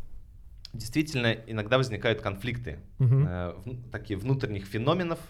[0.73, 3.79] действительно иногда возникают конфликты, угу.
[3.93, 5.21] такие внутренних феноменов,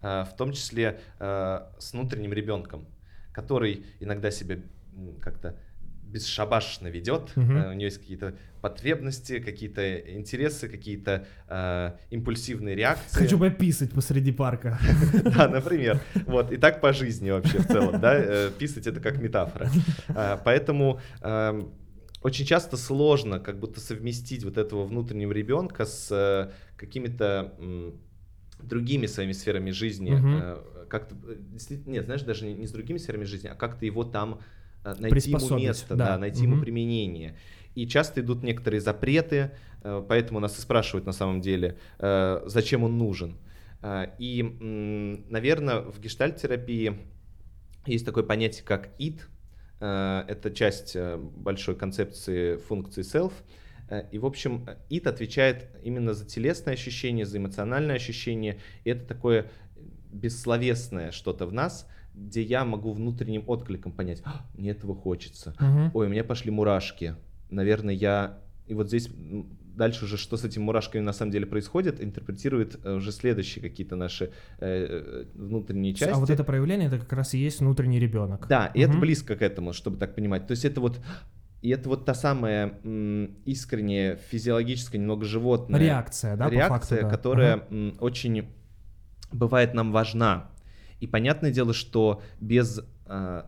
[0.00, 2.86] в том числе с внутренним ребенком,
[3.32, 4.58] который иногда себя
[5.20, 5.56] как-то
[6.12, 7.52] бесшабашно ведет, угу.
[7.52, 13.18] у нее есть какие-то потребности, какие-то интересы, какие-то э, импульсивные реакции.
[13.18, 14.78] Хочу пописать посреди парка.
[15.36, 16.00] Да, например.
[16.26, 19.68] Вот, и так по жизни вообще в целом, да, э, писать это как метафора.
[20.08, 21.72] Э, поэтому эм,
[22.22, 27.52] очень часто сложно как будто совместить вот этого внутреннего ребенка с какими-то
[28.60, 30.16] другими своими сферами жизни.
[30.88, 31.16] Как-то,
[31.86, 34.40] нет, знаешь, даже не с другими сферами жизни, а как-то его там
[34.84, 36.52] найти ему место, да, да найти угу.
[36.52, 37.36] ему применение.
[37.74, 42.84] И часто идут некоторые запреты, э, поэтому нас и спрашивают на самом деле, э, зачем
[42.84, 43.38] он нужен.
[44.20, 44.44] И,
[45.28, 47.00] наверное, в гештальт-терапии
[47.84, 49.22] есть такое понятие, как id.
[49.80, 53.32] Это часть большой концепции функции self.
[54.12, 58.60] И, в общем, id отвечает именно за телесное ощущение, за эмоциональное ощущение.
[58.84, 59.50] И это такое
[60.12, 65.98] бессловесное что-то в нас– где я могу внутренним откликом понять, а, мне этого хочется, угу.
[65.98, 67.16] ой, у меня пошли мурашки,
[67.50, 68.38] наверное, я...
[68.66, 69.10] И вот здесь
[69.74, 73.96] дальше уже, что с этими мурашками на самом деле происходит, интерпретирует э, уже следующие какие-то
[73.96, 76.12] наши э, э, внутренние части.
[76.12, 78.46] А вот это проявление, это как раз и есть внутренний ребенок.
[78.48, 78.90] Да, и угу.
[78.90, 80.46] это близко к этому, чтобы так понимать.
[80.46, 81.00] То есть это вот
[81.62, 86.96] и это вот та самая м, искренняя физиологическая, немного животная реакция, да, реакция, по факту,
[87.02, 87.08] да.
[87.08, 87.66] которая ага.
[87.70, 88.48] м, очень
[89.30, 90.50] бывает нам важна.
[91.02, 93.42] И понятное дело, что без э,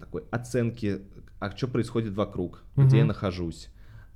[0.00, 1.00] такой оценки,
[1.38, 2.86] а что происходит вокруг, угу.
[2.86, 3.68] где я нахожусь,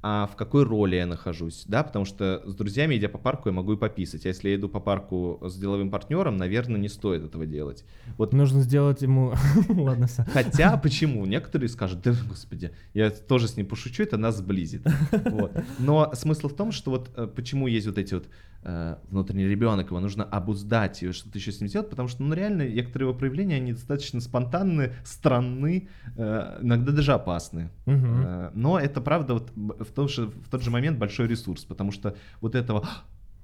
[0.03, 3.55] а в какой роли я нахожусь, да, потому что с друзьями, идя по парку, я
[3.55, 7.23] могу и пописать, а если я иду по парку с деловым партнером, наверное, не стоит
[7.23, 7.85] этого делать.
[8.17, 9.35] Вот нужно сделать ему,
[9.69, 11.27] ладно, Хотя, почему?
[11.27, 14.83] Некоторые скажут, да, господи, я тоже с ним пошучу, это нас сблизит.
[15.31, 15.53] Вот.
[15.79, 18.27] Но смысл в том, что вот э, почему есть вот эти вот
[18.62, 22.68] внутренний ребенок, его нужно обуздать и что-то еще с ним сделать, потому что, ну, реально,
[22.68, 27.70] некоторые его проявления, они достаточно спонтанны, странны, э, иногда даже опасны.
[27.87, 27.94] Угу.
[27.96, 31.90] Э, но это правда вот в, том, что, в тот же момент большой ресурс, потому
[31.92, 32.87] что вот этого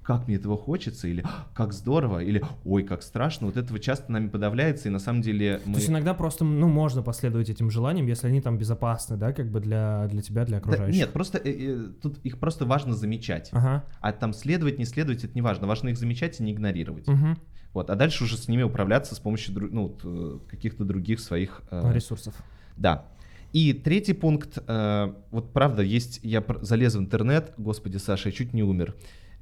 [0.07, 4.29] как мне этого хочется, или как здорово, или ой, как страшно, вот этого часто нами
[4.29, 5.75] подавляется, и на самом деле мы...
[5.75, 9.51] То есть иногда просто, ну, можно последовать этим желаниям, если они там безопасны, да, как
[9.51, 10.95] бы для, для тебя, для окружающих.
[10.95, 13.49] Да, нет, просто э, э, тут их просто важно замечать.
[13.53, 13.85] Ага.
[14.01, 15.67] А там следовать, не следовать, это не важно.
[15.67, 17.09] Важно их замечать и не игнорировать.
[17.09, 17.37] Угу.
[17.73, 21.63] Вот, а дальше уже с ними управляться с помощью ну, э, каких-то других своих...
[21.73, 22.35] Э, Ресурсов.
[22.77, 23.07] Да.
[23.53, 28.55] И третий пункт, э, вот правда, есть, я залез в интернет, господи, Саша, я чуть
[28.55, 28.95] не умер.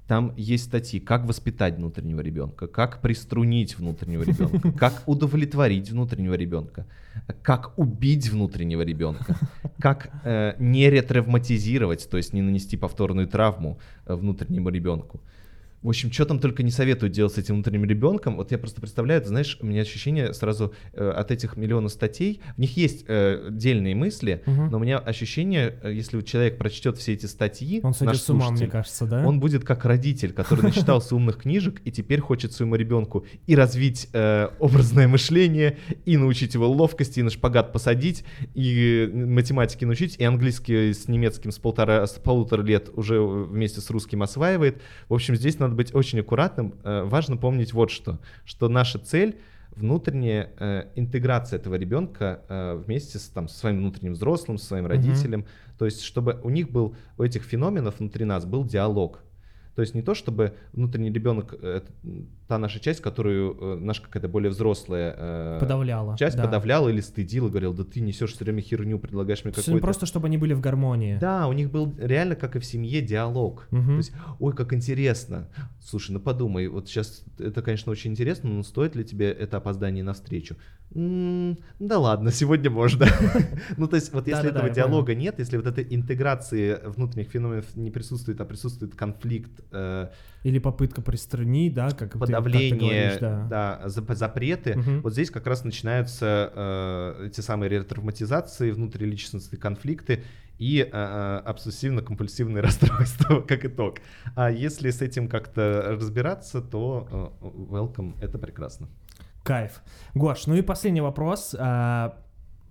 [0.06, 6.86] Там есть статьи, как воспитать внутреннего ребенка, как приструнить внутреннего ребенка, как удовлетворить внутреннего ребенка,
[7.42, 9.36] как убить внутреннего ребенка,
[9.78, 15.20] как э, не ретравматизировать, то есть не нанести повторную травму э, внутреннему ребенку.
[15.84, 18.36] В общем, что там только не советуют делать с этим внутренним ребенком.
[18.36, 22.40] Вот я просто представляю, ты знаешь, у меня ощущение сразу э, от этих миллионов статей,
[22.56, 24.62] в них есть э, дельные мысли, угу.
[24.70, 28.50] но у меня ощущение, э, если человек прочтет все эти статьи, он сойдет с ума,
[28.50, 29.26] мне кажется, да?
[29.26, 34.08] Он будет как родитель, который начитался умных книжек и теперь хочет своему ребенку и развить
[34.14, 40.24] э, образное мышление, и научить его ловкости, и на шпагат посадить, и математики научить, и
[40.24, 44.80] английский с немецким с полтора, с полутора лет уже вместе с русским осваивает.
[45.10, 46.74] В общем, здесь надо надо быть очень аккуратным.
[46.84, 49.36] Э, важно помнить вот что, что наша цель
[49.76, 54.86] внутренняя э, интеграция этого ребенка э, вместе с там, со своим внутренним взрослым, со своим
[54.86, 55.40] родителем.
[55.40, 55.78] Mm-hmm.
[55.78, 59.20] То есть, чтобы у них был, у этих феноменов внутри нас был диалог.
[59.74, 61.80] То есть не то, чтобы внутренний ребенок, э,
[62.46, 66.44] та наша часть, которую э, наша какая-то более взрослая э, подавляла, часть да.
[66.44, 69.78] подавляла или стыдила, говорил, да ты несешь все время херню, предлагаешь мне какой-то...
[69.78, 71.18] Просто чтобы они были в гармонии.
[71.18, 73.66] Да, у них был реально, как и в семье, диалог.
[73.70, 73.82] Угу.
[73.82, 75.48] То есть, ой, как интересно.
[75.80, 80.04] Слушай, ну подумай, вот сейчас это, конечно, очень интересно, но стоит ли тебе это опоздание
[80.04, 80.56] на встречу?
[80.94, 83.06] да ладно, сегодня можно.
[83.76, 87.90] ну, то есть, вот если этого диалога нет, если вот этой интеграции внутренних феноменов не
[87.90, 89.60] присутствует, а присутствует конфликт.
[89.72, 90.10] Э,
[90.44, 93.80] Или попытка пристранить, да, как подавление, да.
[93.86, 94.78] запреты.
[95.02, 100.24] Вот здесь как раз начинаются э, эти самые ретравматизации, внутриличностные конфликты
[100.58, 103.98] и э, обсессивно-компульсивные расстройства как итог.
[104.36, 108.88] А если с этим как-то разбираться, то welcome, это прекрасно.
[109.44, 109.82] Кайф.
[110.14, 112.16] Гош, ну и последний вопрос а,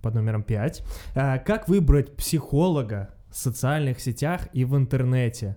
[0.02, 0.82] под номером 5.
[1.14, 5.56] А, как выбрать психолога в социальных сетях и в интернете?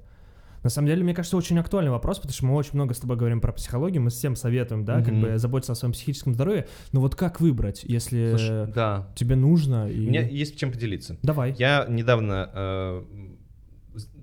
[0.67, 3.15] На самом деле, мне кажется, очень актуальный вопрос, потому что мы очень много с тобой
[3.15, 5.05] говорим про психологию, мы всем советуем, да, mm-hmm.
[5.05, 6.67] как бы заботиться о своем психическом здоровье.
[6.91, 9.07] Но вот как выбрать, если Слушай, да.
[9.15, 9.89] тебе нужно?
[9.89, 9.97] И...
[10.07, 11.15] У меня есть чем поделиться.
[11.23, 11.55] Давай.
[11.57, 13.03] Я недавно, э,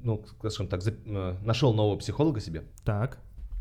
[0.02, 2.64] ну, скажем так, э, нашел нового психолога себе.
[2.84, 3.16] Так.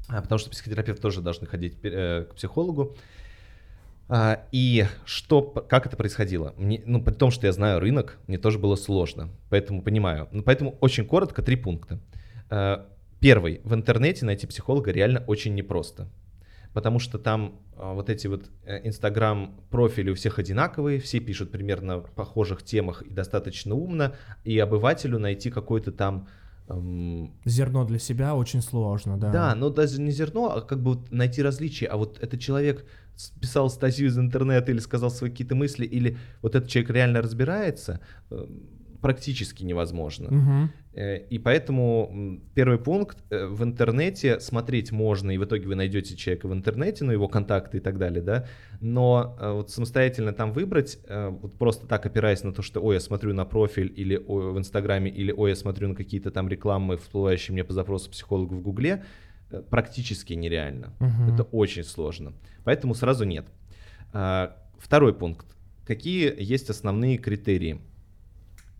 [0.09, 2.97] А, потому что психотерапевты тоже должны ходить э, к психологу.
[4.09, 6.53] А, и что, как это происходило?
[6.57, 10.27] Мне, ну, при том, что я знаю рынок, мне тоже было сложно, поэтому понимаю.
[10.33, 12.01] Ну, поэтому очень коротко три пункта.
[12.53, 12.85] А,
[13.19, 16.07] первый, в интернете найти психолога реально очень непросто,
[16.73, 21.51] потому что там а, вот эти вот э, инстаграм профили у всех одинаковые, все пишут
[21.51, 24.13] примерно в похожих темах и достаточно умно,
[24.43, 26.27] и обывателю найти какой-то там
[27.43, 29.31] Зерно для себя очень сложно, да.
[29.31, 31.87] Да, но даже не зерно, а как бы вот найти различия.
[31.87, 32.85] А вот этот человек
[33.41, 37.99] писал статью из интернета или сказал свои какие-то мысли, или вот этот человек реально разбирается,
[38.31, 38.45] э,
[39.03, 40.27] практически невозможно.
[40.95, 41.01] Угу.
[41.29, 46.47] И поэтому первый пункт э, в интернете смотреть можно, и в итоге вы найдете человека
[46.47, 48.47] в интернете, ну его контакты и так далее, да.
[48.81, 53.33] Но вот самостоятельно там выбрать, вот просто так опираясь на то, что ой, я смотрю
[53.33, 57.53] на профиль или ой, в Инстаграме, или ой, я смотрю на какие-то там рекламы, всплывающие
[57.53, 59.03] мне по запросу психолога в Гугле,
[59.69, 60.93] практически нереально.
[60.99, 61.33] Угу.
[61.33, 62.33] Это очень сложно.
[62.63, 63.45] Поэтому сразу нет.
[64.13, 65.47] А, второй пункт.
[65.85, 67.81] Какие есть основные критерии?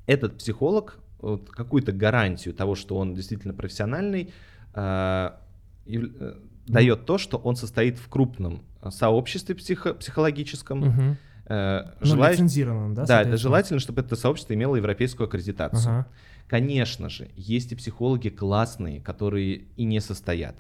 [0.06, 4.34] Этот психолог вот, какую-то гарантию того, что он действительно профессиональный,
[4.74, 5.40] а,
[5.86, 6.34] э,
[6.68, 10.84] дает то, что он состоит в крупном сообществе психо- психологическом.
[10.84, 11.18] Угу.
[11.46, 13.06] Э, ну, лицензированном, да?
[13.06, 15.92] Да, это желательно, чтобы это сообщество имело европейскую аккредитацию.
[15.92, 16.08] Ага.
[16.48, 20.56] Конечно же, есть и психологи классные, которые и не состоят.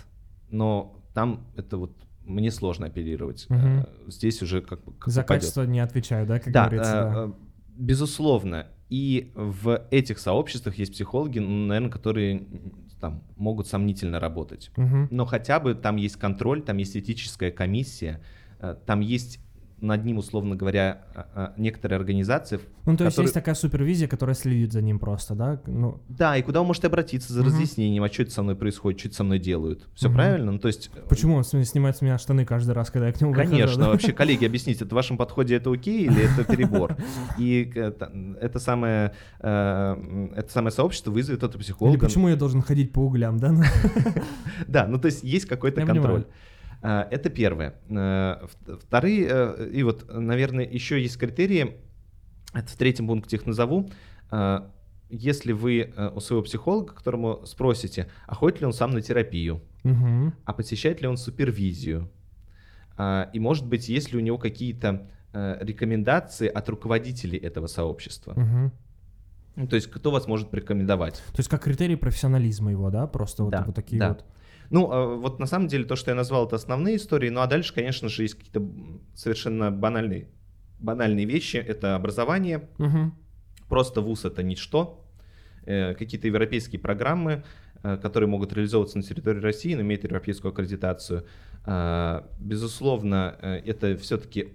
[0.49, 1.91] Но там это вот
[2.25, 3.47] мне сложно оперировать.
[3.49, 4.11] Угу.
[4.11, 4.93] Здесь уже как бы...
[5.05, 6.91] За качество не отвечаю, да, как да, говорится?
[6.91, 7.13] Да.
[7.15, 7.31] Э,
[7.75, 12.45] безусловно, и в этих сообществах есть психологи, ну, наверное, которые
[12.99, 14.71] там могут сомнительно работать.
[14.77, 15.07] Мгм.
[15.11, 18.21] Но хотя бы там есть контроль, там есть этическая комиссия,
[18.59, 19.39] э, там есть
[19.83, 22.59] над ним, условно говоря, а, а, некоторые организации.
[22.85, 25.61] Ну, то есть которые- есть такая супервизия, которая следит за ним просто, да?
[25.67, 27.49] Ну, Да, и куда вы можете обратиться за Мгм.
[27.49, 29.87] разъяснением, а что это со мной происходит, что это со мной делают.
[29.93, 30.15] Все Мгм.
[30.15, 30.51] правильно?
[30.53, 30.89] Ну, то есть...
[30.95, 33.79] э, почему он снимает с меня штаны каждый раз, когда я к нему Конечно, прихожу,
[33.81, 33.89] да?
[33.89, 36.95] вообще, коллеги, объясните, это в вашем подходе это окей или это перебор?
[37.37, 41.99] И это, это самое, э, это самое сообщество вызовет Или психолога.
[41.99, 43.53] почему я должен ходить по углям, да?
[44.67, 46.25] Да, ну то есть есть какой-то контроль.
[46.83, 47.75] А, Это первое.
[47.87, 51.77] В- Вторые, э, и вот, наверное, еще есть критерии,
[52.53, 53.89] это в третьем пункте их назову.
[54.29, 54.69] А,
[55.09, 59.61] Если вы э, у своего психолога, которому спросите, а ходит ли он сам на терапию,
[59.83, 60.33] Мгм.
[60.45, 62.09] а посещает ли он супервизию,
[62.97, 68.35] А, и, может быть, есть ли у него какие-то э, рекомендации от руководителей этого сообщества.
[69.55, 71.15] Ну, То есть, кто вас может порекомендовать?
[71.31, 73.07] То есть как критерий профессионализма его, да?
[73.07, 74.09] Просто вот, Да, вот такие да.
[74.09, 74.25] вот.
[74.73, 77.29] Ну, э, вот на самом деле то, что я назвал, это основные истории.
[77.29, 78.67] Ну, а дальше, конечно же, есть какие-то
[79.13, 80.29] совершенно банальные,
[80.79, 81.57] банальные вещи.
[81.57, 82.67] Это образование.
[82.79, 83.13] Мгм.
[83.69, 85.05] Просто вуз— это ничто.
[85.67, 87.43] Э, Какие-то европейские программы,
[87.83, 91.25] которые могут реализовываться на территории России, но имеют европейскую аккредитацию.
[91.65, 94.53] А, Безусловно, э, это все-таки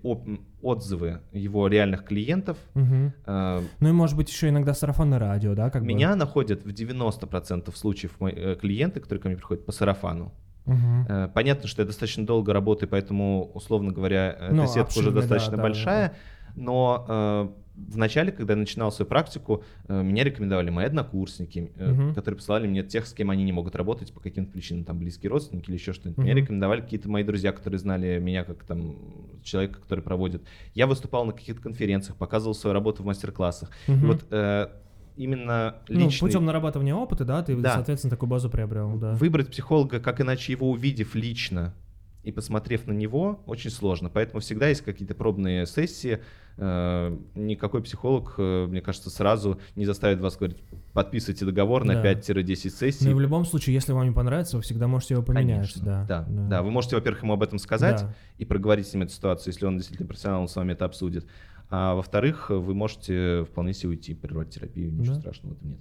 [0.62, 2.58] отзывы его реальных клиентов.
[2.74, 3.12] Мгм.
[3.26, 5.70] А, Ну и может быть еще иногда сарафанное радио, да?
[5.70, 5.88] Как бы?
[5.88, 10.32] Меня находят в 90% случаев мои, э, клиенты, которые ко мне приходят по сарафану.
[10.66, 15.08] Э, Понятно, что я достаточно долго работаю, поэтому, условно говоря, э, Ну, эта сетка уже
[15.08, 16.14] обширная, да, достаточно да, большая.
[16.58, 17.48] Но э,
[17.90, 22.14] в начале, когда я начинал свою практику, э, меня рекомендовали мои однокурсники, Мгм.
[22.14, 25.30] которые посылали мне тех, с кем они не могут работать по каким-то причинам, там близкие
[25.30, 26.18] родственники или еще что-нибудь.
[26.24, 26.42] Меня Мгм.
[26.42, 28.96] рекомендовали какие-то мои друзья, которые знали меня как там
[29.42, 30.42] человека, который проводит.
[30.74, 33.70] Я выступал на каких-то конференциях, показывал свою работу в мастер-классах.
[33.86, 34.06] И Мгм.
[34.08, 34.68] вот э,
[35.16, 36.26] именно Ну, личный...
[36.28, 37.74] путем нарабатывания опыта, да, ты, Да.
[37.74, 39.14] соответственно, такую базу приобрел, да.
[39.14, 41.74] Выбрать психолога, как иначе его увидев лично
[42.24, 44.10] и посмотрев на него, очень сложно.
[44.10, 46.18] Поэтому всегда есть какие-то пробные сессии.
[46.56, 50.58] Э, Никакой психолог, э, мне кажется, сразу не заставит вас говорить,
[50.92, 52.02] подписывайте договор на Да.
[52.02, 53.08] 5-10 сессий.
[53.08, 55.72] Ну в любом случае, если вам не понравится, вы всегда можете его поменять.
[55.72, 56.62] Конечно, да, да, да.
[56.62, 58.14] Вы можете, во-первых, ему об этом сказать Да.
[58.38, 61.26] и проговорить с ним эту ситуацию, если он действительно профессионал, он с вами это обсудит.
[61.70, 65.20] А во-вторых, вы можете вполне себе уйти, прервать терапию, ничего Да.
[65.20, 65.78] страшного в этом нет.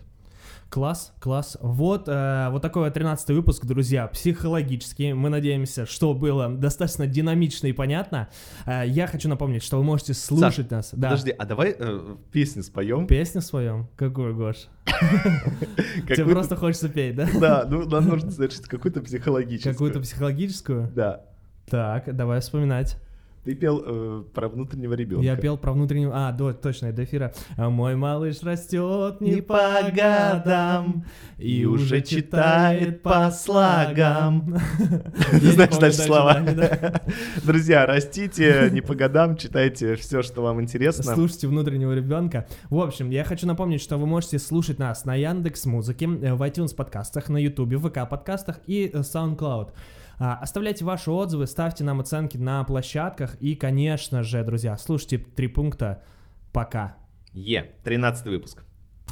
[0.69, 1.57] Класс, класс.
[1.61, 5.13] Вот, э, вот такой вот 13 выпуск, друзья, психологический.
[5.13, 8.27] Мы надеемся, что было достаточно динамично и понятно.
[8.65, 10.89] Э, я хочу напомнить, что вы можете слушать нас.
[10.91, 11.09] Да.
[11.09, 13.07] Подожди, а давай э, песню споем?
[13.07, 13.87] Песню своем?
[13.95, 14.67] Какую, Гош?
[14.85, 17.29] Тебе просто хочется петь, да?
[17.39, 19.73] Да, ну нам нужно совершить какую-то психологическую.
[19.73, 20.91] Какую-то психологическую?
[20.93, 21.21] Да.
[21.69, 22.97] Так, давай вспоминать.
[23.47, 25.23] Ты пел э, про внутреннего ребенка.
[25.23, 26.11] Я пел про внутреннюю...
[26.13, 27.33] А, да, точно, до эфира.
[27.55, 31.05] Мой малыш растет не по годам
[31.37, 34.57] и уже читает по слогам.
[35.31, 36.41] Я знаешь дальше слова.
[37.45, 41.13] Друзья, растите не по годам, читайте все, что вам интересно.
[41.13, 42.47] Слушайте внутреннего ребенка.
[42.69, 46.75] В общем, я хочу напомнить, что вы можете слушать нас на Яндекс Музыке, в iTunes
[46.75, 49.69] подкастах, на Ютубе, в ВК подкастах и э, SoundCloud.
[50.19, 55.47] А, Оставляйте ваши отзывы, ставьте нам оценки на площадках и, конечно же, друзья, слушайте три
[55.47, 56.03] пункта.
[56.51, 56.97] Пока.
[57.33, 58.63] Е, 13 выпуск.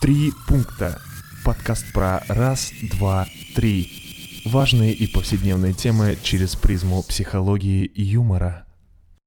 [0.02, 1.00] Три пункта.
[1.44, 3.92] Подкаст про раз, два, три.
[4.46, 8.65] Важные и повседневные темы через призму психологии и юмора.